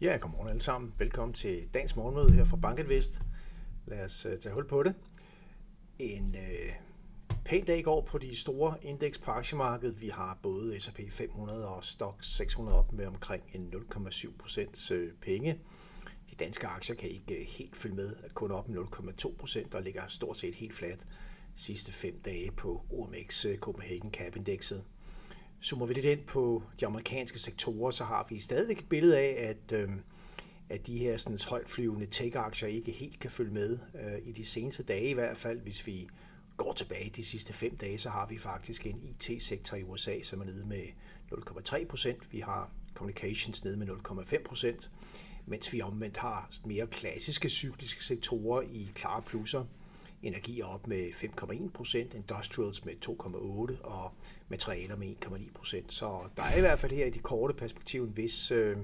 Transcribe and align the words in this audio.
Ja, 0.00 0.18
godmorgen 0.20 0.48
alle 0.48 0.62
sammen. 0.62 0.94
Velkommen 0.98 1.34
til 1.34 1.68
dagens 1.74 1.96
morgenmøde 1.96 2.32
her 2.32 2.44
fra 2.44 2.56
Bankinvest. 2.56 3.22
Lad 3.86 4.04
os 4.04 4.26
uh, 4.26 4.32
tage 4.40 4.54
hul 4.54 4.68
på 4.68 4.82
det. 4.82 4.94
En 5.98 6.34
øh, 6.34 6.72
pæn 7.44 7.64
dag 7.64 7.78
i 7.78 7.82
går 7.82 8.00
på 8.00 8.18
de 8.18 8.36
store 8.36 8.74
indeks 8.82 9.18
på 9.18 9.30
aktiemarkedet. 9.30 10.00
Vi 10.00 10.08
har 10.08 10.38
både 10.42 10.80
S&P 10.80 11.00
500 11.10 11.68
og 11.68 11.84
Stock 11.84 12.18
600 12.20 12.78
op 12.78 12.92
med 12.92 13.06
omkring 13.06 13.42
en 13.52 13.74
0,7 13.74 14.36
procents 14.38 14.90
øh, 14.90 15.12
penge. 15.20 15.58
De 16.30 16.34
danske 16.34 16.66
aktier 16.66 16.96
kan 16.96 17.08
ikke 17.08 17.40
øh, 17.40 17.46
helt 17.46 17.76
følge 17.76 17.96
med, 17.96 18.16
kun 18.34 18.50
op 18.50 18.68
med 18.68 18.78
0,2 19.24 19.36
procent 19.36 19.74
og 19.74 19.82
ligger 19.82 20.02
stort 20.08 20.38
set 20.38 20.54
helt 20.54 20.74
fladt 20.74 21.06
sidste 21.54 21.92
fem 21.92 22.20
dage 22.24 22.50
på 22.50 22.84
OMX 22.90 23.46
Copenhagen 23.56 24.10
Cap 24.10 24.36
Indexet. 24.36 24.84
Zoomer 25.64 25.86
vi 25.86 25.94
lidt 25.94 26.04
ind 26.04 26.24
på 26.26 26.62
de 26.80 26.86
amerikanske 26.86 27.38
sektorer, 27.38 27.90
så 27.90 28.04
har 28.04 28.26
vi 28.28 28.40
stadigvæk 28.40 28.78
et 28.78 28.88
billede 28.88 29.18
af, 29.18 29.48
at, 29.48 29.78
øh, 29.78 29.90
at 30.68 30.86
de 30.86 30.98
her 30.98 31.16
sådan, 31.16 31.38
højtflyvende 31.48 32.06
tech-aktier 32.06 32.68
ikke 32.68 32.92
helt 32.92 33.18
kan 33.20 33.30
følge 33.30 33.52
med. 33.52 33.78
Øh, 33.94 34.18
I 34.28 34.32
de 34.32 34.46
seneste 34.46 34.82
dage 34.82 35.10
i 35.10 35.14
hvert 35.14 35.36
fald, 35.36 35.60
hvis 35.60 35.86
vi 35.86 36.08
går 36.56 36.72
tilbage 36.72 37.10
de 37.16 37.24
sidste 37.24 37.52
fem 37.52 37.76
dage, 37.76 37.98
så 37.98 38.10
har 38.10 38.26
vi 38.26 38.38
faktisk 38.38 38.86
en 38.86 39.00
IT-sektor 39.02 39.76
i 39.76 39.82
USA, 39.82 40.22
som 40.22 40.40
er 40.40 40.44
nede 40.44 40.66
med 40.66 40.82
0,3 41.32 41.86
procent. 41.86 42.32
Vi 42.32 42.40
har 42.40 42.70
communications 42.94 43.64
nede 43.64 43.76
med 43.76 43.88
0,5 43.88 44.42
procent, 44.42 44.90
mens 45.46 45.72
vi 45.72 45.82
omvendt 45.82 46.16
har 46.16 46.50
mere 46.64 46.86
klassiske 46.86 47.48
cykliske 47.48 48.04
sektorer 48.04 48.62
i 48.62 48.90
klare 48.94 49.22
plusser 49.22 49.64
energi 50.22 50.60
er 50.60 50.64
op 50.64 50.86
med 50.86 51.10
5,1 51.10 51.70
procent, 51.70 52.14
industrials 52.14 52.84
med 52.84 52.92
2,8 53.06 53.84
og 53.84 54.12
materialer 54.48 54.96
med 54.96 55.14
1,9 55.24 55.52
procent. 55.52 55.92
Så 55.92 56.20
der 56.36 56.42
er 56.42 56.56
i 56.56 56.60
hvert 56.60 56.78
fald 56.78 56.92
her 56.92 57.06
i 57.06 57.10
de 57.10 57.18
korte 57.18 57.54
perspektiv 57.54 58.02
en 58.02 58.16
vis 58.16 58.50
øh, 58.50 58.76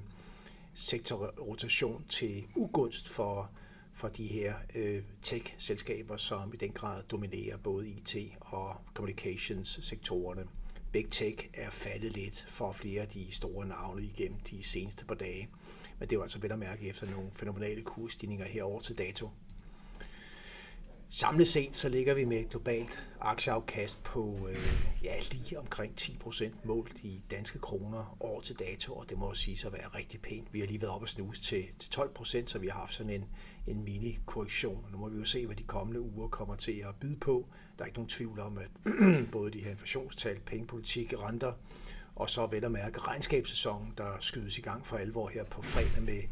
sektorrotation 0.75 2.05
til 2.09 2.45
ugunst 2.55 3.09
for, 3.09 3.51
for 3.93 4.09
de 4.09 4.27
her 4.27 4.55
øh, 4.75 5.03
tech-selskaber, 5.23 6.17
som 6.17 6.55
i 6.55 6.57
den 6.57 6.73
grad 6.73 7.03
dominerer 7.03 7.57
både 7.57 7.89
IT 7.89 8.17
og 8.41 8.77
communications-sektorerne. 8.95 10.47
Big 10.93 11.11
Tech 11.11 11.49
er 11.55 11.71
faldet 11.71 12.13
lidt 12.13 12.47
for 12.49 12.73
flere 12.73 13.03
af 13.03 13.09
de 13.09 13.33
store 13.33 13.67
navne 13.67 14.03
igennem 14.03 14.41
de 14.41 14.63
seneste 14.63 15.05
par 15.05 15.15
dage. 15.15 15.49
Men 15.99 16.09
det 16.09 16.17
er 16.17 16.23
altså 16.23 16.39
vel 16.39 16.53
at 16.53 16.59
mærke 16.59 16.89
efter 16.89 17.11
nogle 17.11 17.31
fænomenale 17.39 17.83
kursstigninger 17.83 18.45
herover 18.47 18.81
til 18.81 18.99
dato. 18.99 19.31
Samlet 21.19 21.49
set 21.49 21.77
så 21.77 21.89
ligger 21.89 22.15
vi 22.15 22.25
med 22.25 22.37
et 22.37 22.49
globalt 22.51 23.07
aktieafkast 23.21 24.03
på 24.03 24.49
øh, 24.51 24.73
ja, 25.03 25.15
lige 25.33 25.59
omkring 25.59 25.95
10% 26.01 26.51
målt 26.65 26.99
i 27.03 27.23
danske 27.31 27.59
kroner 27.59 28.17
år 28.21 28.41
til 28.41 28.59
dato, 28.59 28.95
og 28.95 29.11
det 29.11 29.19
må 29.19 29.35
sige 29.35 29.67
at 29.67 29.73
være 29.73 29.89
rigtig 29.89 30.21
pænt. 30.21 30.53
Vi 30.53 30.61
har 30.61 30.67
lige 30.67 30.81
været 30.81 30.93
op 30.93 31.03
og 31.03 31.09
snuse 31.09 31.43
til, 31.43 31.65
til 31.79 32.01
12%, 32.01 32.47
så 32.47 32.59
vi 32.59 32.69
har 32.69 32.81
haft 32.81 32.95
sådan 32.95 33.13
en, 33.13 33.25
en 33.67 33.85
mini-korrektion, 33.85 34.85
og 34.85 34.93
nu 34.93 34.99
må 34.99 35.09
vi 35.09 35.19
jo 35.19 35.25
se, 35.25 35.47
hvad 35.47 35.57
de 35.57 35.63
kommende 35.63 36.01
uger 36.01 36.29
kommer 36.29 36.55
til 36.55 36.85
at 36.89 36.95
byde 37.01 37.17
på. 37.17 37.47
Der 37.79 37.85
er 37.85 37.87
ikke 37.87 37.99
nogen 37.99 38.09
tvivl 38.09 38.41
om, 38.41 38.59
at 38.59 38.71
både 39.33 39.51
de 39.51 39.59
her 39.59 39.71
inflationstal, 39.71 40.41
pengepolitik, 40.41 41.13
renter, 41.23 41.53
og 42.17 42.31
så 42.31 42.47
vel 42.47 42.65
at 42.65 42.73
mærke 42.73 42.99
regnskabssæsonen, 42.99 43.95
der 43.97 44.17
skydes 44.21 44.59
i 44.59 44.61
gang 44.61 44.87
for 44.87 44.97
alvor 44.97 45.29
her 45.29 45.45
på 45.45 45.63
fredag 45.63 46.03
med 46.03 46.23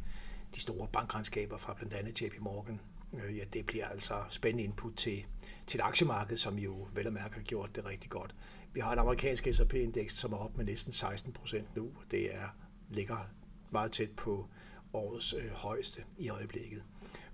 de 0.55 0.61
store 0.61 0.89
bankregnskaber 0.93 1.59
fra 1.59 1.75
blandt 1.75 1.95
andet 1.95 2.23
JP 2.23 2.35
Morgan, 2.41 2.81
øh, 3.21 3.39
ja, 3.39 3.45
det 3.53 3.67
bliver 3.67 3.87
altså 3.87 4.15
spændende 4.31 4.65
input 4.65 4.97
til, 4.97 5.25
til 5.67 5.81
et 5.81 5.85
aktiemarked, 5.85 6.37
som 6.37 6.59
jo 6.59 6.89
vel 6.95 7.07
og 7.07 7.13
mærke 7.13 7.35
har 7.35 7.43
gjort 7.43 7.77
det 7.77 7.89
rigtig 7.89 8.11
godt. 8.11 8.35
Vi 8.73 8.81
har 8.81 8.93
et 8.93 8.99
amerikansk 8.99 9.49
S&P-indeks, 9.53 10.15
som 10.15 10.33
er 10.33 10.37
op 10.37 10.57
med 10.57 10.65
næsten 10.65 10.93
16 10.93 11.33
procent 11.33 11.77
nu. 11.77 11.85
og 11.85 12.11
Det 12.11 12.35
er, 12.35 12.57
ligger 12.91 13.31
meget 13.71 13.93
tæt 13.93 14.11
på 14.11 14.49
årets 14.93 15.35
øh, 15.35 15.51
højeste 15.51 16.05
i 16.19 16.29
øjeblikket. 16.29 16.85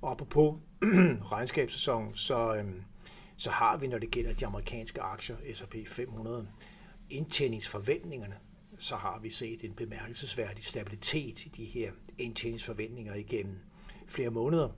Og 0.01 0.11
apropos 0.11 0.61
regnskabssæson, 1.33 2.17
så, 2.17 2.55
øh, 2.55 2.73
så 3.36 3.51
har 3.51 3.77
vi, 3.77 3.86
når 3.86 3.98
det 3.98 4.11
gælder 4.11 4.35
de 4.35 4.47
amerikanske 4.47 5.01
aktier, 5.01 5.36
S&P 5.55 5.74
500, 5.86 6.48
indtjeningsforventningerne, 7.11 8.35
så 8.79 8.97
har 8.97 9.18
vi 9.18 9.30
set 9.30 9.64
en 9.64 9.74
bemærkelsesværdig 9.74 10.64
stabilitet 10.64 11.47
i 11.47 11.48
de 11.48 11.64
her 11.64 11.92
indtjeningsforventninger 12.18 13.14
igennem 13.14 13.58
flere 14.07 14.30
måneder. 14.30 14.68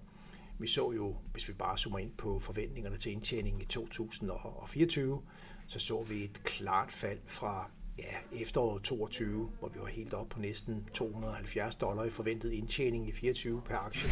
Vi 0.58 0.66
så 0.66 0.92
jo, 0.92 1.16
hvis 1.32 1.48
vi 1.48 1.52
bare 1.52 1.78
zoomer 1.78 1.98
ind 1.98 2.12
på 2.18 2.38
forventningerne 2.38 2.96
til 2.96 3.12
indtjeningen 3.12 3.62
i 3.62 3.64
2024, 3.64 5.22
så 5.66 5.78
så 5.78 6.02
vi 6.02 6.24
et 6.24 6.44
klart 6.44 6.92
fald 6.92 7.18
fra 7.26 7.70
ja, 7.98 8.40
efteråret 8.42 8.82
22, 8.82 9.50
hvor 9.58 9.68
vi 9.68 9.80
var 9.80 9.86
helt 9.86 10.14
op 10.14 10.28
på 10.28 10.40
næsten 10.40 10.86
270 10.94 11.74
dollar 11.74 12.04
i 12.04 12.10
forventet 12.10 12.52
indtjening 12.52 13.08
i 13.08 13.12
24 13.12 13.62
per 13.62 13.76
aktie. 13.76 14.10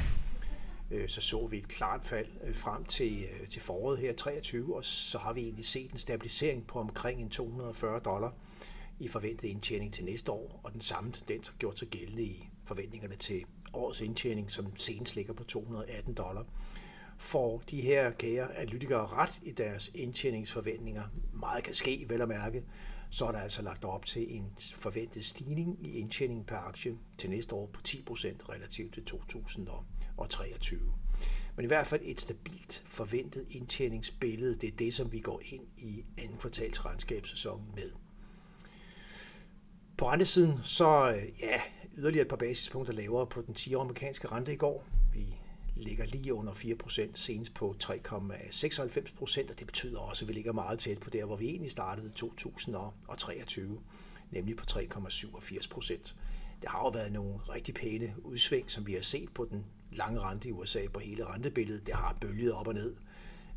Øh, 0.90 1.08
så 1.08 1.20
så 1.20 1.46
vi 1.46 1.58
et 1.58 1.68
klart 1.68 2.04
fald 2.04 2.26
øh, 2.44 2.54
frem 2.54 2.84
til, 2.84 3.24
øh, 3.24 3.48
til 3.48 3.62
foråret 3.62 3.98
her 3.98 4.12
23, 4.12 4.76
og 4.76 4.84
så 4.84 5.18
har 5.18 5.32
vi 5.32 5.40
egentlig 5.40 5.66
set 5.66 5.92
en 5.92 5.98
stabilisering 5.98 6.66
på 6.66 6.78
omkring 6.78 7.20
en 7.20 7.30
240 7.30 7.98
dollar 7.98 8.34
i 8.98 9.08
forventet 9.08 9.48
indtjening 9.48 9.94
til 9.94 10.04
næste 10.04 10.32
år, 10.32 10.60
og 10.64 10.72
den 10.72 10.80
samme 10.80 11.12
tendens 11.12 11.48
har 11.48 11.56
gjort 11.58 11.78
sig 11.78 11.88
gældende 11.88 12.22
i 12.22 12.48
forventningerne 12.64 13.16
til 13.16 13.44
årets 13.72 14.00
indtjening, 14.00 14.50
som 14.50 14.76
senest 14.76 15.16
ligger 15.16 15.32
på 15.32 15.44
218 15.44 16.14
dollar. 16.14 16.44
Får 17.18 17.62
de 17.70 17.80
her 17.80 18.10
kære 18.10 18.56
analytikere 18.56 19.06
ret 19.06 19.40
i 19.42 19.50
deres 19.50 19.90
indtjeningsforventninger, 19.94 21.02
meget 21.32 21.64
kan 21.64 21.74
ske, 21.74 22.06
vel 22.08 22.20
at 22.20 22.28
mærke, 22.28 22.64
så 23.10 23.26
er 23.26 23.32
der 23.32 23.38
altså 23.38 23.62
lagt 23.62 23.84
op 23.84 24.06
til 24.06 24.36
en 24.36 24.52
forventet 24.74 25.24
stigning 25.24 25.86
i 25.86 25.98
indtjeningen 25.98 26.44
per 26.44 26.56
aktie 26.56 26.98
til 27.18 27.30
næste 27.30 27.54
år 27.54 27.66
på 27.72 27.80
10% 27.88 27.94
relativt 28.48 28.94
til 28.94 29.04
2023. 29.04 30.80
Men 31.56 31.64
i 31.64 31.66
hvert 31.66 31.86
fald 31.86 32.00
et 32.04 32.20
stabilt 32.20 32.84
forventet 32.86 33.46
indtjeningsbillede, 33.50 34.56
det 34.56 34.68
er 34.72 34.76
det, 34.76 34.94
som 34.94 35.12
vi 35.12 35.18
går 35.20 35.40
ind 35.44 35.62
i 35.76 36.04
anden 36.18 36.36
kvartals 36.38 36.84
regnskabssæson 36.84 37.62
med. 37.74 37.90
På 39.96 40.10
rentesiden, 40.10 40.58
så 40.62 41.10
øh, 41.10 41.40
ja, 41.40 41.60
yderligere 41.96 42.22
et 42.22 42.28
par 42.28 42.36
basispunkter 42.36 42.94
lavere 42.94 43.26
på 43.26 43.42
den 43.42 43.54
10 43.54 43.74
amerikanske 43.74 44.28
rente 44.28 44.52
i 44.52 44.56
går. 44.56 44.84
Vi 45.14 45.40
ligger 45.76 46.06
lige 46.06 46.34
under 46.34 46.52
4%, 46.52 47.10
senest 47.14 47.54
på 47.54 47.76
3,96%, 47.84 49.50
og 49.50 49.58
det 49.58 49.66
betyder 49.66 49.98
også, 50.00 50.24
at 50.24 50.28
vi 50.28 50.32
ligger 50.32 50.52
meget 50.52 50.78
tæt 50.78 50.98
på 50.98 51.10
der, 51.10 51.24
hvor 51.24 51.36
vi 51.36 51.48
egentlig 51.48 51.70
startede 51.70 52.10
2023, 52.10 53.80
nemlig 54.30 54.56
på 54.56 54.64
3,87%. 54.70 56.14
Det 56.62 56.68
har 56.68 56.78
jo 56.78 56.88
været 56.88 57.12
nogle 57.12 57.34
rigtig 57.34 57.74
pæne 57.74 58.14
udsving, 58.24 58.70
som 58.70 58.86
vi 58.86 58.92
har 58.92 59.00
set 59.00 59.34
på 59.34 59.44
den 59.50 59.64
lange 59.92 60.20
rente 60.20 60.48
i 60.48 60.52
USA 60.52 60.86
på 60.92 61.00
hele 61.00 61.24
rentebilledet. 61.24 61.86
Det 61.86 61.94
har 61.94 62.16
bølget 62.20 62.52
op 62.52 62.66
og 62.66 62.74
ned. 62.74 62.96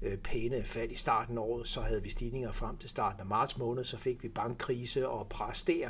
Øh, 0.02 0.18
pæne 0.18 0.66
fald 0.66 0.92
i 0.92 0.96
starten 0.96 1.38
af 1.38 1.42
året, 1.42 1.68
så 1.68 1.82
havde 1.82 2.04
vi 2.04 2.10
stigninger 2.10 2.52
frem 2.52 2.78
til 2.78 2.90
starten 2.90 3.20
af 3.20 3.26
marts 3.26 3.58
måned, 3.58 3.84
så 3.84 3.98
fik 3.98 4.24
vi 4.24 4.30
bankkrise 4.30 5.10
og 5.10 5.30
pres 5.30 5.64
der, 5.64 5.90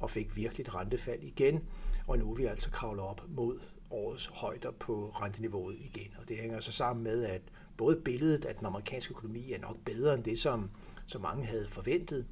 og 0.00 0.10
fik 0.10 0.36
virkelig 0.36 0.64
et 0.64 0.74
rentefald 0.74 1.22
igen, 1.22 1.64
og 2.06 2.18
nu 2.18 2.30
er 2.30 2.36
vi 2.36 2.44
altså 2.44 2.70
kravlet 2.70 3.04
op 3.04 3.22
mod 3.28 3.60
årets 3.90 4.26
højder 4.26 4.70
på 4.70 5.10
renteniveauet 5.14 5.76
igen. 5.80 6.14
Og 6.20 6.28
det 6.28 6.36
hænger 6.36 6.60
så 6.60 6.72
sammen 6.72 7.04
med, 7.04 7.24
at 7.24 7.42
både 7.76 8.00
billedet 8.04 8.44
af 8.44 8.54
den 8.54 8.66
amerikanske 8.66 9.10
økonomi 9.10 9.52
er 9.52 9.58
nok 9.58 9.76
bedre 9.84 10.14
end 10.14 10.24
det, 10.24 10.38
som, 10.38 10.70
som 11.06 11.22
mange 11.22 11.46
havde 11.46 11.68
forventet. 11.68 12.26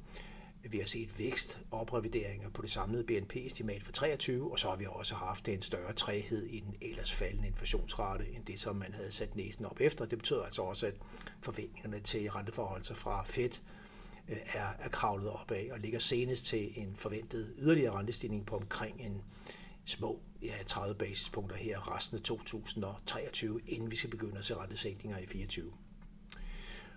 Vi 0.69 0.77
har 0.77 0.85
set 0.85 1.19
vækst 1.19 1.59
og 1.71 1.79
oprevideringer 1.79 2.49
på 2.49 2.61
det 2.61 2.69
samlede 2.69 3.03
BNP-estimat 3.03 3.83
for 3.83 3.91
23, 3.91 4.51
og 4.51 4.59
så 4.59 4.69
har 4.69 4.75
vi 4.75 4.85
også 4.89 5.15
haft 5.15 5.47
en 5.47 5.61
større 5.61 5.93
træhed 5.93 6.43
i 6.43 6.59
den 6.59 6.75
ellers 6.81 7.13
faldende 7.13 7.47
inflationsrate, 7.47 8.31
end 8.35 8.45
det, 8.45 8.59
som 8.59 8.75
man 8.75 8.93
havde 8.93 9.11
sat 9.11 9.35
næsen 9.35 9.65
op 9.65 9.81
efter. 9.81 10.05
Det 10.05 10.17
betyder 10.17 10.43
altså 10.43 10.61
også, 10.61 10.87
at 10.87 10.93
forventningerne 11.41 11.99
til 11.99 12.31
renteforholdelser 12.31 12.95
fra 12.95 13.23
Fed 13.25 13.49
er, 14.27 14.67
er 14.79 14.89
kravlet 14.89 15.29
opad 15.29 15.71
og 15.71 15.79
ligger 15.79 15.99
senest 15.99 16.45
til 16.45 16.71
en 16.75 16.95
forventet 16.95 17.53
yderligere 17.57 17.97
rentestigning 17.97 18.45
på 18.45 18.55
omkring 18.55 19.01
en 19.01 19.21
små 19.85 20.19
ja, 20.41 20.53
30 20.65 20.95
basispunkter 20.95 21.55
her 21.55 21.95
resten 21.95 22.17
af 22.17 22.23
2023, 22.23 23.59
inden 23.67 23.91
vi 23.91 23.95
skal 23.95 24.09
begynde 24.09 24.37
at 24.37 24.45
se 24.45 24.55
rentesænkninger 24.55 25.17
i 25.17 25.25
24. 25.25 25.71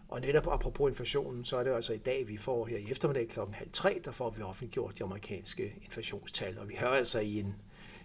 Og 0.09 0.21
netop 0.21 0.47
apropos 0.53 0.91
inflationen, 0.91 1.45
så 1.45 1.57
er 1.57 1.65
det 1.65 1.71
altså 1.71 1.93
i 1.93 1.99
dag, 1.99 2.29
vi 2.29 2.37
får 2.37 2.67
her 2.67 2.79
i 2.79 2.91
eftermiddag 2.91 3.29
kl. 3.29 3.41
halv 3.53 3.71
tre, 3.73 4.01
der 4.05 4.13
får 4.13 4.31
vi 4.31 4.43
offentliggjort 4.43 4.99
de 4.99 5.05
amerikanske 5.05 5.75
inflationstal. 5.85 6.59
Og 6.59 6.69
vi 6.69 6.75
hører 6.75 6.91
altså 6.91 7.19
i 7.19 7.41
en, 7.41 7.55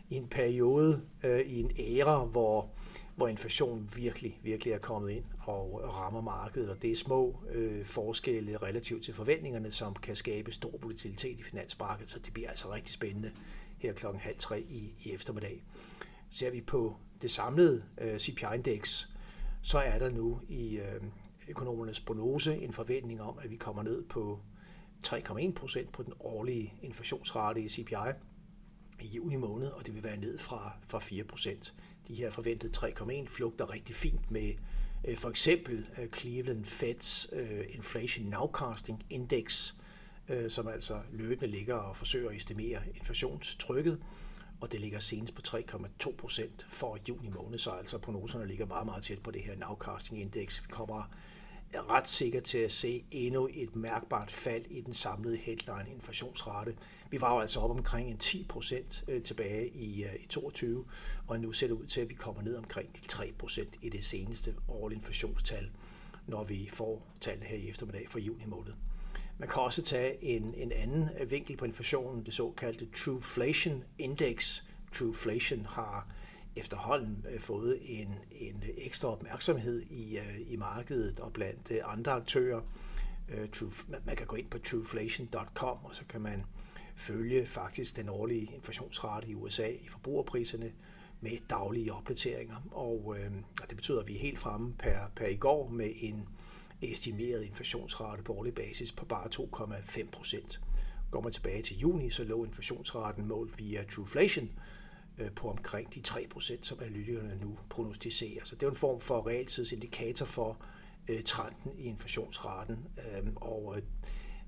i 0.09 0.15
en 0.15 0.27
periode, 0.27 1.01
øh, 1.23 1.39
i 1.39 1.59
en 1.59 1.71
æra, 1.79 2.25
hvor 2.25 2.69
hvor 3.15 3.27
inflationen 3.27 3.89
virkelig, 3.95 4.39
virkelig 4.43 4.73
er 4.73 4.77
kommet 4.77 5.11
ind 5.11 5.23
og 5.39 5.81
rammer 5.93 6.21
markedet, 6.21 6.69
og 6.69 6.81
det 6.81 6.91
er 6.91 6.95
små 6.95 7.43
øh, 7.51 7.85
forskelle 7.85 8.57
relativt 8.57 9.03
til 9.03 9.13
forventningerne, 9.13 9.71
som 9.71 9.95
kan 9.95 10.15
skabe 10.15 10.51
stor 10.51 10.77
volatilitet 10.81 11.39
i 11.39 11.43
finansmarkedet, 11.43 12.11
så 12.11 12.19
det 12.19 12.33
bliver 12.33 12.49
altså 12.49 12.73
rigtig 12.73 12.93
spændende 12.93 13.31
her 13.77 13.93
klokken 13.93 14.21
halv 14.21 14.37
tre 14.39 14.61
i, 14.61 14.93
i 14.99 15.11
eftermiddag. 15.13 15.63
Ser 16.29 16.51
vi 16.51 16.61
på 16.61 16.95
det 17.21 17.31
samlede 17.31 17.83
øh, 18.01 18.19
CPI-indeks, 18.19 19.09
så 19.61 19.77
er 19.79 19.99
der 19.99 20.09
nu 20.09 20.41
i 20.47 20.77
øh, 20.77 21.03
økonomernes 21.47 21.99
prognose 21.99 22.57
en 22.57 22.73
forventning 22.73 23.21
om, 23.21 23.39
at 23.43 23.51
vi 23.51 23.55
kommer 23.55 23.83
ned 23.83 24.03
på 24.03 24.39
3,1 25.07 25.51
procent 25.51 25.91
på 25.91 26.03
den 26.03 26.13
årlige 26.19 26.73
inflationsrate 26.81 27.61
i 27.61 27.69
CPI, 27.69 28.11
i 29.01 29.07
juni 29.15 29.35
måned, 29.35 29.67
og 29.67 29.85
det 29.85 29.95
vil 29.95 30.03
være 30.03 30.17
ned 30.17 30.39
fra, 30.39 30.77
fra 30.87 30.99
4%. 30.99 31.71
De 32.07 32.15
her 32.15 32.31
forventede 32.31 32.77
3,1 32.77 33.27
flugter 33.27 33.73
rigtig 33.73 33.95
fint 33.95 34.31
med 34.31 34.53
øh, 35.07 35.17
for 35.17 35.29
eksempel 35.29 35.87
øh, 36.01 36.09
Cleveland 36.09 36.65
Feds 36.65 37.27
øh, 37.33 37.65
Inflation 37.69 38.25
Nowcasting 38.25 39.05
Index, 39.09 39.73
øh, 40.29 40.51
som 40.51 40.67
altså 40.67 40.99
løbende 41.11 41.47
ligger 41.47 41.75
og 41.75 41.97
forsøger 41.97 42.29
at 42.29 42.35
estimere 42.35 42.79
inflationstrykket, 42.95 43.99
og 44.61 44.71
det 44.71 44.81
ligger 44.81 44.99
senest 44.99 45.35
på 45.35 45.41
3,2 45.47 46.15
procent 46.15 46.65
for 46.69 46.97
juni 47.09 47.29
måned, 47.29 47.59
så 47.59 47.71
altså 47.71 47.97
prognoserne 47.97 48.47
ligger 48.47 48.65
meget, 48.65 48.85
meget 48.85 49.03
tæt 49.03 49.19
på 49.19 49.31
det 49.31 49.41
her 49.41 49.55
Nowcasting 49.55 50.21
Index. 50.21 50.61
Vi 50.63 50.67
kommer 50.69 51.09
ret 51.81 52.09
sikker 52.09 52.39
til 52.39 52.57
at 52.57 52.71
se 52.71 53.05
endnu 53.11 53.49
et 53.53 53.75
mærkbart 53.75 54.31
fald 54.31 54.65
i 54.69 54.81
den 54.81 54.93
samlede 54.93 55.37
headline 55.37 55.85
inflationsrate. 55.95 56.75
Vi 57.09 57.21
var 57.21 57.33
jo 57.33 57.39
altså 57.39 57.59
op 57.59 57.71
omkring 57.71 58.09
en 58.09 58.17
10 58.17 58.45
procent 58.49 59.03
øh, 59.07 59.23
tilbage 59.23 59.67
i, 59.67 60.03
øh, 60.03 60.15
i 60.23 60.27
22, 60.27 60.85
og 61.27 61.39
nu 61.39 61.51
ser 61.51 61.67
det 61.67 61.73
ud 61.73 61.85
til, 61.85 62.01
at 62.01 62.09
vi 62.09 62.13
kommer 62.13 62.41
ned 62.41 62.55
omkring 62.55 62.95
de 62.95 63.07
3 63.07 63.33
procent 63.37 63.75
i 63.81 63.89
det 63.89 64.05
seneste 64.05 64.55
årlige 64.67 64.97
inflationstal, 64.97 65.69
når 66.27 66.43
vi 66.43 66.69
får 66.73 67.07
tallene 67.21 67.45
her 67.45 67.57
i 67.57 67.69
eftermiddag 67.69 68.05
for 68.09 68.19
juni 68.19 68.45
måned. 68.45 68.73
Man 69.37 69.49
kan 69.49 69.61
også 69.61 69.81
tage 69.81 70.23
en, 70.23 70.53
en 70.57 70.71
anden 70.71 71.09
vinkel 71.29 71.57
på 71.57 71.65
inflationen, 71.65 72.25
det 72.25 72.33
såkaldte 72.33 72.87
Trueflation 72.95 73.83
Index. 73.97 74.61
Trueflation 74.93 75.65
har 75.65 76.07
efterhånden 76.55 77.25
øh, 77.31 77.39
fået 77.39 77.79
en, 77.81 78.15
en 78.31 78.63
ekstra 78.77 79.09
opmærksomhed 79.09 79.81
i, 79.81 80.17
øh, 80.17 80.53
i 80.53 80.55
markedet 80.55 81.19
og 81.19 81.33
blandt 81.33 81.71
øh, 81.71 81.79
andre 81.85 82.11
aktører. 82.11 82.61
Man 84.05 84.15
kan 84.15 84.27
gå 84.27 84.35
ind 84.35 84.49
på 84.49 84.57
trueflation.com, 84.57 85.77
og 85.83 85.95
så 85.95 86.05
kan 86.09 86.21
man 86.21 86.43
følge 86.95 87.45
faktisk 87.45 87.95
den 87.95 88.09
årlige 88.09 88.51
inflationsrate 88.55 89.27
i 89.27 89.35
USA 89.35 89.67
i 89.67 89.87
forbrugerpriserne 89.87 90.71
med 91.21 91.31
daglige 91.49 91.93
opdateringer. 91.93 92.55
Og 92.71 93.15
øh, 93.19 93.31
det 93.69 93.75
betyder, 93.75 93.99
at 93.99 94.07
vi 94.07 94.15
er 94.15 94.19
helt 94.19 94.39
fremme 94.39 94.73
per, 94.79 94.97
per 95.15 95.27
i 95.27 95.35
går 95.35 95.69
med 95.69 95.89
en 96.01 96.27
estimeret 96.81 97.43
inflationsrate 97.43 98.23
på 98.23 98.33
årlig 98.33 98.55
basis 98.55 98.91
på 98.91 99.05
bare 99.05 99.27
2,5 99.35 100.09
procent. 100.11 100.61
Går 101.11 101.21
man 101.21 101.31
tilbage 101.31 101.61
til 101.61 101.77
juni, 101.77 102.09
så 102.09 102.23
lå 102.23 102.45
inflationsraten 102.45 103.27
målt 103.27 103.59
via 103.59 103.83
Trueflation 103.83 104.49
Øh, 105.17 105.31
på 105.31 105.49
omkring 105.49 105.93
de 105.93 106.01
3%, 106.07 106.57
som 106.61 106.79
analytikerne 106.81 107.37
nu 107.41 107.57
prognostiserer. 107.69 108.45
Så 108.45 108.55
det 108.55 108.65
er 108.65 108.69
en 108.69 108.75
form 108.75 109.01
for 109.01 109.27
realtidsindikator 109.27 110.25
for 110.25 110.61
øh, 111.07 111.23
trenden 111.23 111.71
i 111.77 111.83
inflationsraten. 111.83 112.87
Øhm, 112.97 113.33
og 113.35 113.73
øh, 113.77 113.83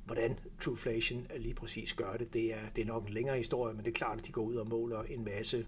hvordan 0.05 0.39
Trueflation 0.59 1.27
lige 1.37 1.55
præcis 1.55 1.93
gør 1.93 2.17
det, 2.17 2.33
det 2.33 2.53
er, 2.53 2.69
det 2.75 2.81
er 2.81 2.85
nok 2.85 3.07
en 3.07 3.13
længere 3.13 3.37
historie, 3.37 3.73
men 3.73 3.85
det 3.85 3.91
er 3.91 3.95
klart, 3.95 4.19
at 4.19 4.27
de 4.27 4.31
går 4.31 4.41
ud 4.41 4.55
og 4.55 4.67
måler 4.67 5.03
en 5.03 5.25
masse 5.25 5.57
øh, 5.57 5.65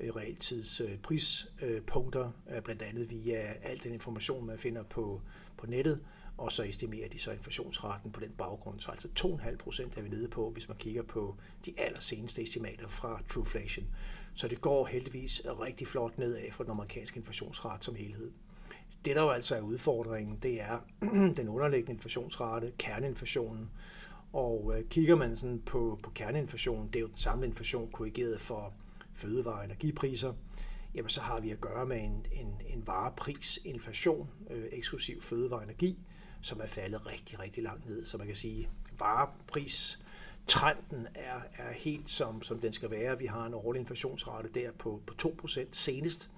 Øh, 0.00 0.16
realtidsprispunkter, 0.16 2.30
øh, 2.50 2.56
øh, 2.56 2.62
blandt 2.62 2.82
andet 2.82 3.10
via 3.10 3.54
al 3.62 3.78
den 3.84 3.92
information, 3.92 4.46
man 4.46 4.58
finder 4.58 4.82
på, 4.82 5.20
på 5.56 5.66
nettet, 5.66 6.00
og 6.38 6.52
så 6.52 6.62
estimerer 6.62 7.08
de 7.08 7.18
så 7.18 7.30
inflationsraten 7.30 8.12
på 8.12 8.20
den 8.20 8.30
baggrund. 8.38 8.80
Så 8.80 8.90
altså 8.90 9.08
2,5 9.18 9.56
procent 9.56 9.98
er 9.98 10.02
vi 10.02 10.08
nede 10.08 10.28
på, 10.28 10.50
hvis 10.50 10.68
man 10.68 10.76
kigger 10.76 11.02
på 11.02 11.36
de 11.66 11.74
allerseneste 11.78 12.42
estimater 12.42 12.88
fra 12.88 13.22
Trueflation. 13.28 13.86
Så 14.34 14.48
det 14.48 14.60
går 14.60 14.86
heldigvis 14.86 15.42
rigtig 15.60 15.86
flot 15.86 16.18
nedad 16.18 16.52
for 16.52 16.64
den 16.64 16.70
amerikanske 16.70 17.18
inflationsrate 17.18 17.84
som 17.84 17.94
helhed. 17.94 18.30
Det, 19.04 19.16
der 19.16 19.22
jo 19.22 19.30
altså 19.30 19.56
er 19.56 19.60
udfordringen, 19.60 20.38
det 20.42 20.60
er 20.60 20.78
den 21.36 21.48
underliggende 21.48 21.92
inflationsrate, 21.92 22.72
kerneinflationen. 22.78 23.70
Og 24.32 24.74
kigger 24.90 25.16
man 25.16 25.36
sådan 25.36 25.60
på, 25.60 25.98
på 26.02 26.10
kerneinflationen, 26.10 26.86
det 26.86 26.96
er 26.96 27.00
jo 27.00 27.06
den 27.06 27.18
samme 27.18 27.46
inflation 27.46 27.90
korrigeret 27.90 28.40
for 28.40 28.74
fødevare- 29.14 29.58
og 29.58 29.64
energipriser, 29.64 30.32
jamen 30.94 31.08
så 31.08 31.20
har 31.20 31.40
vi 31.40 31.50
at 31.50 31.60
gøre 31.60 31.86
med 31.86 32.00
en, 32.04 32.26
en, 32.32 32.60
en 32.66 32.86
vareprisinflation, 32.86 34.30
øh, 34.50 34.64
eksklusiv 34.72 35.22
fødevare 35.22 35.60
og 35.60 35.64
energi, 35.64 35.98
som 36.42 36.60
er 36.60 36.66
faldet 36.66 37.06
rigtig, 37.06 37.40
rigtig 37.40 37.62
langt 37.62 37.86
ned. 37.86 38.06
Så 38.06 38.18
man 38.18 38.26
kan 38.26 38.36
sige, 38.36 38.68
varepris 38.98 39.98
trenden 40.46 41.06
er, 41.14 41.40
er 41.56 41.72
helt 41.72 42.10
som, 42.10 42.42
som 42.42 42.60
den 42.60 42.72
skal 42.72 42.90
være. 42.90 43.18
Vi 43.18 43.26
har 43.26 43.46
en 43.46 43.54
årlig 43.54 43.80
inflationsrate 43.80 44.48
der 44.48 44.72
på, 44.72 45.02
på 45.06 45.14
2% 45.22 45.60
senest. 45.72 46.30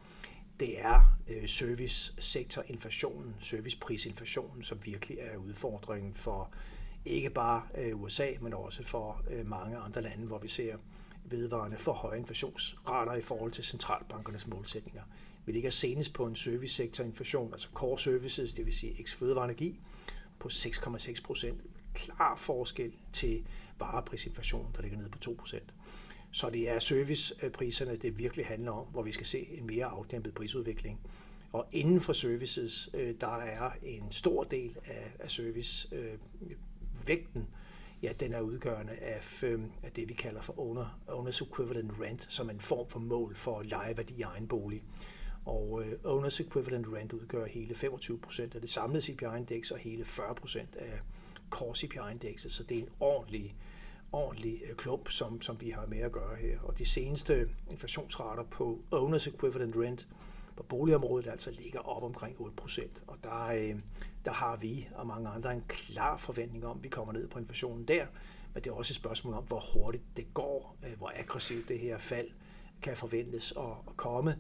Det 0.60 0.80
er 0.80 1.18
øh, 1.28 1.48
servicesektorinflationen, 1.48 3.34
serviceprisinflationen, 3.40 4.62
som 4.62 4.78
virkelig 4.84 5.18
er 5.20 5.36
udfordringen 5.36 6.14
for 6.14 6.52
ikke 7.04 7.30
bare 7.30 7.62
øh, 7.78 8.02
USA, 8.02 8.26
men 8.40 8.54
også 8.54 8.84
for 8.84 9.22
øh, 9.30 9.46
mange 9.46 9.76
andre 9.76 10.02
lande, 10.02 10.26
hvor 10.26 10.38
vi 10.38 10.48
ser 10.48 10.76
vedvarende 11.24 11.78
for 11.78 11.92
høje 11.92 12.18
inflationsrater 12.18 13.14
i 13.14 13.20
forhold 13.20 13.52
til 13.52 13.64
centralbankernes 13.64 14.46
målsætninger. 14.46 15.02
Vi 15.46 15.52
ligger 15.52 15.70
senest 15.70 16.12
på 16.12 16.26
en 16.26 16.36
servicesektorinflation, 16.36 17.52
altså 17.52 17.68
core 17.74 17.98
services, 17.98 18.52
det 18.52 18.66
vil 18.66 18.74
sige 18.74 19.00
eks 19.00 19.14
fødevareenergi, 19.14 19.80
på 20.38 20.48
6,6 20.48 21.22
procent. 21.24 21.60
Klar 21.94 22.36
forskel 22.36 22.92
til 23.12 23.44
vareprisinflation, 23.78 24.66
der 24.76 24.82
ligger 24.82 24.98
nede 24.98 25.10
på 25.10 25.18
2 25.18 25.34
procent. 25.38 25.74
Så 26.30 26.50
det 26.50 26.68
er 26.68 26.78
servicepriserne, 26.78 27.96
det 27.96 28.18
virkelig 28.18 28.46
handler 28.46 28.72
om, 28.72 28.86
hvor 28.86 29.02
vi 29.02 29.12
skal 29.12 29.26
se 29.26 29.48
en 29.50 29.66
mere 29.66 29.84
afdæmpet 29.84 30.34
prisudvikling. 30.34 31.00
Og 31.52 31.66
inden 31.72 32.00
for 32.00 32.12
services, 32.12 32.90
øh, 32.94 33.14
der 33.20 33.36
er 33.36 33.70
en 33.82 34.12
stor 34.12 34.44
del 34.44 34.76
af, 35.18 35.30
servicevægten, 35.30 37.40
øh, 37.40 37.46
ja, 38.02 38.12
den 38.20 38.32
er 38.32 38.40
udgørende 38.40 38.92
af, 38.92 39.42
øhm, 39.42 39.72
af 39.82 39.92
det, 39.92 40.08
vi 40.08 40.14
kalder 40.14 40.42
for 40.42 40.60
owner, 40.60 41.00
owners 41.08 41.40
equivalent 41.40 41.92
rent, 42.00 42.26
som 42.30 42.50
en 42.50 42.60
form 42.60 42.88
for 42.88 42.98
mål 42.98 43.34
for 43.34 43.62
lejeværdi 43.62 44.14
i 44.18 44.22
egen 44.22 44.48
bolig. 44.48 44.82
Og 45.44 45.82
øh, 45.84 45.98
owners 46.04 46.40
equivalent 46.40 46.86
rent 46.92 47.12
udgør 47.12 47.46
hele 47.46 47.74
25% 47.74 48.42
af 48.54 48.60
det 48.60 48.70
samlede 48.70 49.02
CPI-indeks 49.02 49.70
og 49.70 49.78
hele 49.78 50.04
40% 50.04 50.58
af 50.78 51.00
core 51.50 51.76
CPI-indekset, 51.76 52.52
så 52.52 52.62
det 52.62 52.76
er 52.76 52.82
en 52.82 52.88
ordentlig, 53.00 53.56
ordentlig 54.12 54.62
øh, 54.70 54.76
klump, 54.76 55.10
som, 55.10 55.42
som 55.42 55.60
vi 55.60 55.70
har 55.70 55.86
med 55.86 55.98
at 55.98 56.12
gøre 56.12 56.36
her. 56.36 56.58
Og 56.60 56.78
de 56.78 56.86
seneste 56.86 57.48
inflationsrater 57.70 58.42
på 58.42 58.82
owners 58.90 59.26
equivalent 59.26 59.76
rent 59.76 60.08
på 60.56 60.62
boligområdet 60.62 61.26
altså 61.26 61.50
ligger 61.50 61.80
op 61.80 62.02
omkring 62.02 62.40
8 62.40 62.56
procent. 62.56 63.04
Og 63.06 63.16
der, 63.22 63.46
øh, 63.46 63.76
der 64.24 64.32
har 64.32 64.56
vi 64.56 64.88
og 64.94 65.06
mange 65.06 65.28
andre 65.28 65.52
en 65.52 65.64
klar 65.68 66.16
forventning 66.16 66.66
om, 66.66 66.78
at 66.78 66.84
vi 66.84 66.88
kommer 66.88 67.12
ned 67.12 67.28
på 67.28 67.38
inflationen 67.38 67.88
der. 67.88 68.06
Men 68.54 68.64
det 68.64 68.70
er 68.70 68.74
også 68.74 68.92
et 68.92 68.96
spørgsmål 68.96 69.34
om, 69.34 69.44
hvor 69.44 69.64
hurtigt 69.74 70.04
det 70.16 70.34
går, 70.34 70.76
øh, 70.84 70.98
hvor 70.98 71.12
aggressivt 71.16 71.68
det 71.68 71.78
her 71.78 71.98
fald 71.98 72.28
kan 72.82 72.96
forventes 72.96 73.52
at, 73.56 73.64
at 73.88 73.96
komme 73.96 74.36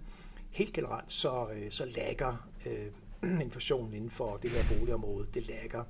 helt 0.50 0.72
generelt 0.72 1.12
så, 1.12 1.48
øh, 1.54 1.70
så 1.70 1.84
lagger 1.84 2.48
øh, 2.66 3.40
inflationen 3.46 3.94
inden 3.94 4.10
for 4.10 4.36
det 4.36 4.50
her 4.50 4.78
boligområde, 4.78 5.26
det 5.34 5.48
lagger 5.48 5.84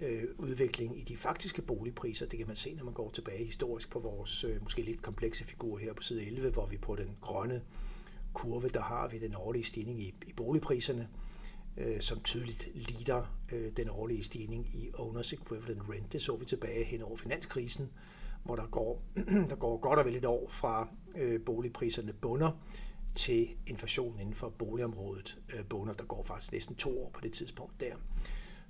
øh, 0.00 0.24
udvikling 0.38 0.98
i 0.98 1.02
de 1.02 1.16
faktiske 1.16 1.62
boligpriser. 1.62 2.26
Det 2.26 2.38
kan 2.38 2.46
man 2.46 2.56
se, 2.56 2.74
når 2.74 2.84
man 2.84 2.94
går 2.94 3.10
tilbage 3.10 3.44
historisk 3.44 3.90
på 3.90 3.98
vores 3.98 4.44
øh, 4.44 4.62
måske 4.62 4.82
lidt 4.82 5.02
komplekse 5.02 5.44
figur 5.44 5.78
her 5.78 5.92
på 5.92 6.02
side 6.02 6.26
11, 6.26 6.50
hvor 6.50 6.66
vi 6.66 6.76
på 6.76 6.96
den 6.96 7.16
grønne 7.20 7.62
kurve, 8.38 8.68
der 8.68 8.82
har 8.82 9.08
vi 9.08 9.18
den 9.18 9.34
årlige 9.36 9.64
stigning 9.64 10.02
i, 10.02 10.14
i 10.26 10.32
boligpriserne, 10.32 11.08
øh, 11.76 12.00
som 12.00 12.20
tydeligt 12.20 12.68
lider 12.74 13.38
øh, 13.52 13.72
den 13.76 13.88
årlige 13.90 14.24
stigning 14.24 14.66
i 14.74 14.90
owners 14.94 15.32
equivalent 15.32 15.82
rent. 15.88 16.12
Det 16.12 16.22
så 16.22 16.36
vi 16.36 16.44
tilbage 16.44 16.84
hen 16.84 17.02
over 17.02 17.16
finanskrisen, 17.16 17.90
hvor 18.44 18.56
der 18.56 18.66
går, 18.66 19.02
der 19.50 19.56
går 19.56 19.78
godt 19.78 19.98
og 19.98 20.04
vel 20.04 20.16
et 20.16 20.24
år 20.24 20.48
fra 20.48 20.88
øh, 21.16 21.40
boligpriserne 21.40 22.12
bunder 22.12 22.50
til 23.14 23.48
inflationen 23.66 24.20
inden 24.20 24.34
for 24.34 24.48
boligområdet 24.48 25.38
øh, 25.54 25.64
bunder. 25.64 25.94
Der 25.94 26.04
går 26.04 26.22
faktisk 26.22 26.52
næsten 26.52 26.74
to 26.74 27.02
år 27.04 27.10
på 27.10 27.20
det 27.20 27.32
tidspunkt 27.32 27.80
der. 27.80 27.94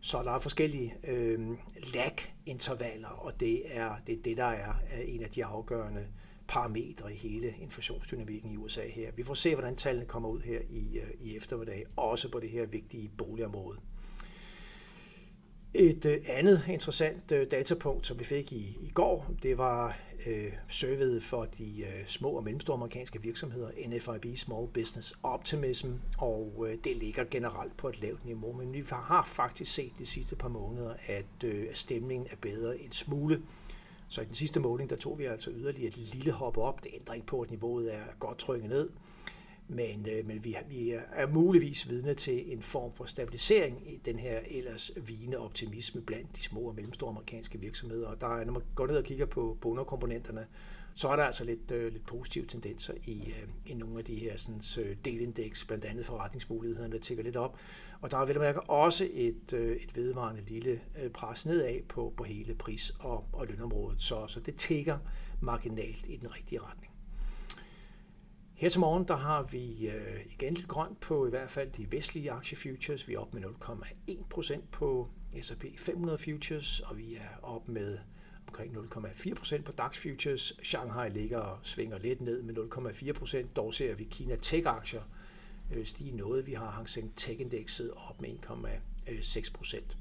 Så 0.01 0.23
der 0.23 0.31
er 0.31 0.39
forskellige 0.39 0.95
øh, 1.09 1.49
lag-intervaller, 1.95 3.09
og 3.09 3.41
det 3.41 3.77
er, 3.77 3.97
det 4.07 4.19
er 4.19 4.23
det, 4.23 4.37
der 4.37 4.45
er 4.45 4.75
en 5.05 5.23
af 5.23 5.31
de 5.31 5.45
afgørende 5.45 6.07
parametre 6.49 7.12
i 7.12 7.17
hele 7.17 7.55
inflationsdynamikken 7.61 8.50
i 8.50 8.57
USA 8.57 8.88
her. 8.88 9.11
Vi 9.17 9.23
får 9.23 9.35
se, 9.35 9.55
hvordan 9.55 9.76
tallene 9.76 10.07
kommer 10.07 10.28
ud 10.28 10.40
her 10.40 10.61
i, 10.71 10.99
øh, 10.99 11.11
i 11.21 11.37
eftermiddag, 11.37 11.85
også 11.97 12.31
på 12.31 12.40
det 12.40 12.50
her 12.50 12.67
vigtige 12.67 13.11
boligområde. 13.19 13.78
Et 15.75 16.07
øh, 16.07 16.21
andet 16.28 16.62
interessant 16.69 17.33
øh, 17.33 17.47
datapunkt, 17.50 18.07
som 18.07 18.19
vi 18.19 18.25
fik 18.25 18.52
i, 18.52 18.76
i 18.83 18.90
går, 18.95 19.31
det 19.43 19.59
var 19.59 19.99
øh, 20.26 20.52
surveyet 20.69 21.23
for 21.23 21.45
de 21.45 21.81
øh, 21.81 22.07
små 22.07 22.31
og 22.31 22.45
mellemstore 22.45 22.75
amerikanske 22.75 23.23
virksomheder, 23.23 23.71
NFIB 23.88 24.37
Small 24.37 24.69
Business 24.75 25.14
Optimism, 25.23 25.88
og 26.19 26.67
øh, 26.69 26.78
det 26.85 26.97
ligger 26.97 27.25
generelt 27.25 27.76
på 27.76 27.88
et 27.88 28.00
lavt 28.00 28.25
niveau, 28.25 28.52
men 28.52 28.73
vi 28.73 28.85
har 28.90 29.25
faktisk 29.26 29.75
set 29.75 29.93
de 29.99 30.07
sidste 30.07 30.37
par 30.37 30.49
måneder, 30.49 30.95
at 31.07 31.45
øh, 31.45 31.67
stemningen 31.75 32.28
er 32.31 32.37
bedre 32.40 32.78
en 32.78 32.93
smule. 32.93 33.43
Så 34.09 34.21
i 34.21 34.25
den 34.25 34.35
sidste 34.35 34.61
måling, 34.61 34.91
der 34.91 34.97
tog 34.97 35.19
vi 35.19 35.25
altså 35.25 35.50
yderligere 35.50 35.88
et 35.88 36.15
lille 36.15 36.33
hop 36.33 36.59
op. 36.59 36.85
Det 36.85 36.91
ændrer 36.95 37.15
ikke 37.15 37.27
på, 37.27 37.41
at 37.41 37.50
niveauet 37.50 37.95
er 37.95 38.05
godt 38.19 38.38
trykket 38.38 38.71
ned. 38.71 38.91
Men, 39.69 40.07
øh, 40.09 40.27
men 40.27 40.45
vi, 40.45 40.57
vi 40.69 40.91
er 41.12 41.27
muligvis 41.27 41.88
vidne 41.88 42.15
til 42.15 42.53
en 42.53 42.62
form 42.62 42.93
for 42.93 43.05
stabilisering 43.05 43.93
i 43.93 43.97
den 43.97 44.19
her 44.19 44.41
ellers 44.50 44.91
vigende 45.07 45.38
optimisme 45.38 46.00
blandt 46.00 46.37
de 46.37 46.43
små 46.43 46.61
og 46.61 46.75
mellemstore 46.75 47.11
amerikanske 47.11 47.61
virksomheder. 47.61 48.09
Og 48.09 48.21
der 48.21 48.27
er, 48.27 48.45
når 48.45 48.53
man 48.53 48.62
går 48.75 48.87
ned 48.87 48.97
og 48.97 49.05
kigger 49.05 49.27
på, 49.27 49.59
på 49.61 49.69
underkomponenterne, 49.69 50.47
så 50.99 51.09
er 51.09 51.17
der 51.17 51.25
altså 51.25 51.45
lidt, 51.45 51.71
øh, 51.71 51.93
lidt 51.93 52.07
positive 52.07 52.47
tendenser 52.47 52.95
i, 53.05 53.33
øh, 53.43 53.49
i 53.67 53.75
nogle 53.75 53.99
af 53.99 54.05
de 54.05 54.14
her 54.14 54.37
sådan, 54.37 54.62
øh, 54.78 54.97
delindeks, 55.05 55.64
blandt 55.64 55.85
andet 55.85 56.07
forretningsmulighederne, 56.07 56.93
der 56.93 56.99
tigger 56.99 57.25
lidt 57.25 57.37
op. 57.37 57.59
Og 58.00 58.11
der 58.11 58.19
er 58.19 58.26
vel 58.26 58.37
at 58.37 58.40
mærke 58.40 58.61
også 58.61 59.09
et, 59.12 59.52
øh, 59.52 59.76
et 59.76 59.97
vedvarende 59.97 60.43
lille 60.49 60.81
øh, 61.02 61.11
pres 61.11 61.47
nedad 61.47 61.83
på, 61.88 62.14
på 62.17 62.25
hele 62.25 62.55
pris- 62.55 62.93
og, 63.00 63.25
og 63.33 63.47
lønområdet, 63.47 64.02
så, 64.02 64.26
så 64.26 64.40
det 64.40 64.57
tigger 64.57 64.99
marginalt 65.40 66.07
i 66.09 66.17
den 66.17 66.35
rigtige 66.35 66.61
retning. 66.61 66.93
Her 68.55 68.69
til 68.69 68.81
morgen 68.81 69.09
der 69.09 69.17
har 69.17 69.43
vi 69.43 69.88
øh, 69.88 70.21
igen 70.33 70.55
lidt 70.55 70.69
grønt 70.69 71.00
på 71.00 71.26
i 71.26 71.31
hvert 71.31 71.50
fald 71.50 71.71
de 71.71 71.93
vestlige 71.93 72.31
aktiefutures. 72.31 73.09
Vi 73.09 73.14
er 73.14 73.19
op 73.19 73.35
med 73.35 73.43
0,1% 73.43 74.61
på 74.73 75.09
S&P 75.43 75.64
500 75.78 76.19
futures, 76.19 76.81
og 76.81 76.99
vi 76.99 77.14
er 77.14 77.38
op 77.43 77.69
med 77.69 77.99
omkring 78.49 78.76
0,4% 78.76 79.62
på 79.62 79.73
DAX 79.73 79.99
Futures. 79.99 80.52
Shanghai 80.62 81.09
ligger 81.09 81.38
og 81.38 81.59
svinger 81.62 81.99
lidt 81.99 82.21
ned 82.21 82.43
med 82.43 82.59
0,4%. 82.59 83.47
Dog 83.57 83.75
ser 83.75 83.95
vi 83.95 84.05
Kina 84.05 84.37
Tech-aktier 84.37 85.02
øh, 85.73 85.87
stige 85.87 86.17
noget. 86.17 86.47
Vi 86.47 86.52
har 86.52 86.71
Hang 86.71 86.88
Seng 86.88 87.12
Tech-indekset 87.17 87.90
op 88.09 88.21
med 88.21 88.31
1,6%. 88.31 89.97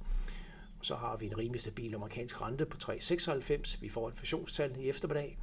Så 0.81 0.95
har 0.95 1.17
vi 1.17 1.25
en 1.25 1.37
rimelig 1.37 1.61
stabil 1.61 1.95
amerikansk 1.95 2.41
rente 2.41 2.65
på 2.65 2.77
3,96. 2.83 3.77
Vi 3.81 3.89
får 3.89 4.09
inflationstal 4.09 4.75
i 4.77 4.89
eftermiddag. 4.89 5.37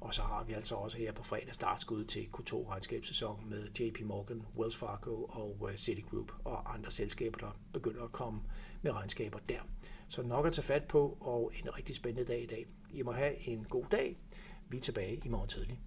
Og 0.00 0.14
så 0.14 0.22
har 0.22 0.44
vi 0.44 0.52
altså 0.52 0.74
også 0.74 0.98
her 0.98 1.12
på 1.12 1.22
fredag 1.22 1.54
startskud 1.54 2.04
til 2.04 2.28
Q2-regnskabssæson 2.36 3.50
med 3.50 3.68
JP 3.80 4.00
Morgan, 4.04 4.46
Wells 4.56 4.76
Fargo 4.76 5.24
og 5.24 5.68
øh, 5.70 5.76
Citigroup 5.76 6.32
og 6.44 6.74
andre 6.74 6.90
selskaber, 6.90 7.38
der 7.38 7.50
begynder 7.72 8.04
at 8.04 8.12
komme 8.12 8.40
med 8.82 8.92
regnskaber 8.92 9.38
der. 9.48 9.60
Så 10.08 10.22
nok 10.22 10.46
at 10.46 10.52
tage 10.52 10.64
fat 10.64 10.84
på, 10.84 11.18
og 11.20 11.52
en 11.54 11.76
rigtig 11.76 11.96
spændende 11.96 12.32
dag 12.32 12.42
i 12.42 12.46
dag. 12.46 12.66
I 12.90 13.02
må 13.02 13.12
have 13.12 13.48
en 13.48 13.64
god 13.64 13.84
dag. 13.90 14.16
Vi 14.68 14.76
er 14.76 14.80
tilbage 14.80 15.20
i 15.24 15.28
morgen 15.28 15.48
tidlig. 15.48 15.78